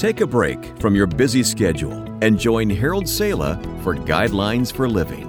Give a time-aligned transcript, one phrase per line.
[0.00, 1.92] Take a break from your busy schedule
[2.22, 5.26] and join Harold Sala for Guidelines for Living.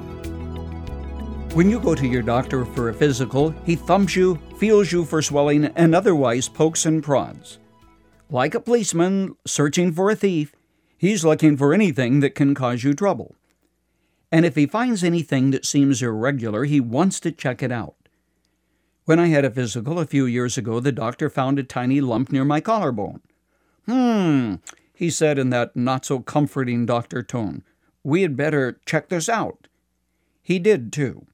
[1.53, 5.21] When you go to your doctor for a physical, he thumps you, feels you for
[5.21, 7.59] swelling, and otherwise pokes and prods.
[8.29, 10.55] Like a policeman searching for a thief,
[10.97, 13.35] he's looking for anything that can cause you trouble.
[14.31, 17.95] And if he finds anything that seems irregular, he wants to check it out.
[19.03, 22.31] When I had a physical a few years ago, the doctor found a tiny lump
[22.31, 23.19] near my collarbone.
[23.85, 24.55] Hmm,
[24.93, 27.63] he said in that not so comforting doctor tone.
[28.03, 29.67] We had better check this out.
[30.41, 31.25] He did, too.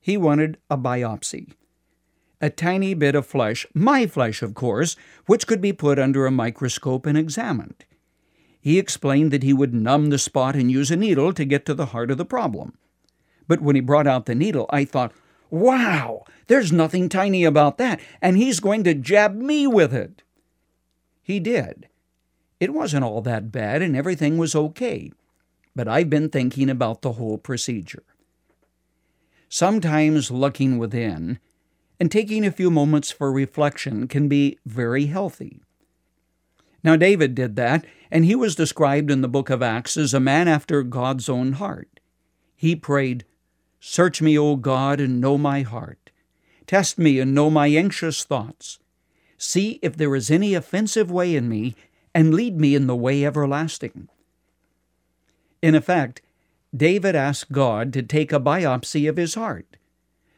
[0.00, 1.52] He wanted a biopsy.
[2.40, 6.30] A tiny bit of flesh, my flesh, of course, which could be put under a
[6.30, 7.84] microscope and examined.
[8.60, 11.74] He explained that he would numb the spot and use a needle to get to
[11.74, 12.78] the heart of the problem.
[13.46, 15.12] But when he brought out the needle, I thought,
[15.50, 20.22] wow, there's nothing tiny about that, and he's going to jab me with it.
[21.30, 21.86] He did.
[22.58, 25.12] It wasn't all that bad, and everything was okay.
[25.76, 28.02] But I've been thinking about the whole procedure.
[29.48, 31.38] Sometimes looking within
[32.00, 35.62] and taking a few moments for reflection can be very healthy.
[36.82, 40.18] Now, David did that, and he was described in the book of Acts as a
[40.18, 42.00] man after God's own heart.
[42.56, 43.24] He prayed,
[43.78, 46.10] Search me, O God, and know my heart.
[46.66, 48.80] Test me and know my anxious thoughts.
[49.42, 51.74] See if there is any offensive way in me,
[52.14, 54.08] and lead me in the way everlasting.
[55.62, 56.20] In effect,
[56.76, 59.78] David asked God to take a biopsy of his heart,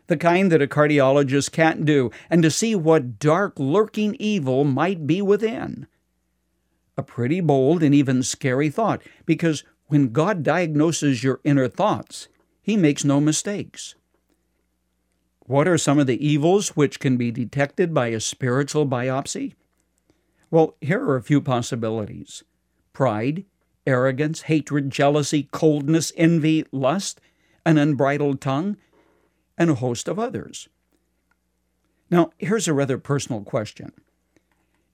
[0.06, 5.05] the kind that a cardiologist can't do, and to see what dark, lurking evil might
[5.05, 5.89] be within.
[6.97, 12.28] A pretty bold and even scary thought, because when God diagnoses your inner thoughts,
[12.62, 13.97] he makes no mistakes.
[15.53, 19.53] What are some of the evils which can be detected by a spiritual biopsy?
[20.50, 22.42] Well, here are a few possibilities
[22.95, 23.45] pride,
[23.86, 27.20] arrogance, hatred, jealousy, coldness, envy, lust,
[27.67, 28.79] an unbridled tongue,
[29.58, 30.70] and a host of others.
[32.11, 33.92] Now, here's a rather personal question.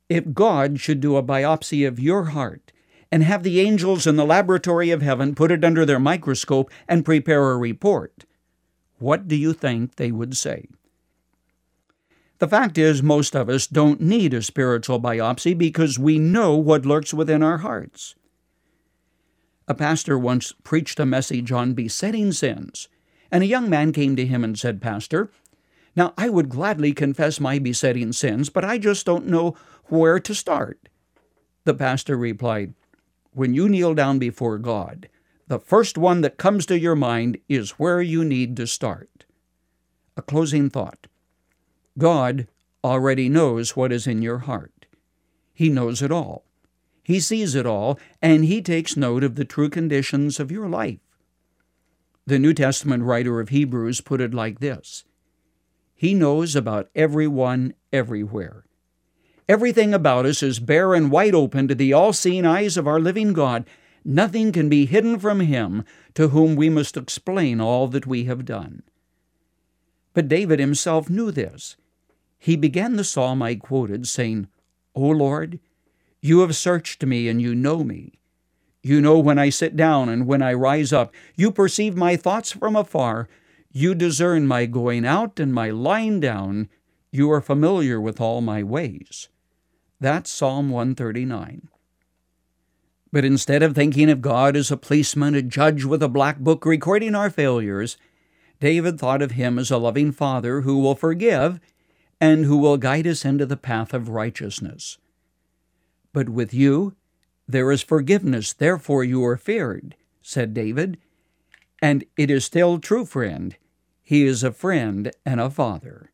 [0.08, 2.72] If God should do a biopsy of your heart
[3.12, 7.04] and have the angels in the laboratory of heaven put it under their microscope and
[7.04, 8.24] prepare a report,
[8.98, 10.66] what do you think they would say?
[12.38, 16.86] The fact is, most of us don't need a spiritual biopsy because we know what
[16.86, 18.14] lurks within our hearts.
[19.66, 22.88] A pastor once preached a message on besetting sins,
[23.30, 25.30] and a young man came to him and said, Pastor,
[25.96, 30.34] now I would gladly confess my besetting sins, but I just don't know where to
[30.34, 30.88] start.
[31.64, 32.74] The pastor replied,
[33.32, 35.08] When you kneel down before God,
[35.48, 39.24] the first one that comes to your mind is where you need to start.
[40.16, 41.06] A closing thought
[41.96, 42.46] God
[42.84, 44.86] already knows what is in your heart,
[45.52, 46.44] He knows it all.
[47.02, 51.00] He sees it all, and He takes note of the true conditions of your life.
[52.26, 55.04] The New Testament writer of Hebrews put it like this
[55.94, 58.64] He knows about everyone everywhere.
[59.48, 63.00] Everything about us is bare and wide open to the all seeing eyes of our
[63.00, 63.64] living God.
[64.04, 68.44] Nothing can be hidden from Him, to whom we must explain all that we have
[68.44, 68.82] done.
[70.14, 71.76] But David himself knew this.
[72.38, 74.48] He began the psalm I quoted, saying,
[74.94, 75.60] O Lord,
[76.20, 78.18] you have searched me and you know me.
[78.82, 81.12] You know when I sit down and when I rise up.
[81.36, 83.28] You perceive my thoughts from afar.
[83.70, 86.68] You discern my going out and my lying down.
[87.10, 89.28] You are familiar with all my ways.
[90.00, 91.68] That's Psalm 139.
[93.10, 96.66] But instead of thinking of God as a policeman, a judge with a black book
[96.66, 97.96] recording our failures,
[98.60, 101.60] David thought of him as a loving father who will forgive
[102.20, 104.98] and who will guide us into the path of righteousness.
[106.12, 106.94] But with you
[107.46, 110.98] there is forgiveness, therefore you are feared, said David.
[111.80, 113.56] And it is still true, friend.
[114.02, 116.10] He is a friend and a father.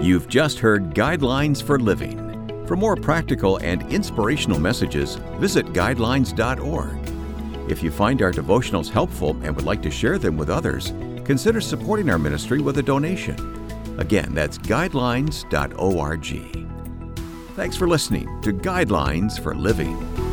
[0.00, 2.66] You've just heard Guidelines for Living.
[2.66, 7.70] For more practical and inspirational messages, visit guidelines.org.
[7.70, 10.94] If you find our devotionals helpful and would like to share them with others,
[11.26, 13.36] consider supporting our ministry with a donation.
[13.98, 16.26] Again, that's guidelines.org.
[17.54, 20.29] Thanks for listening to Guidelines for Living.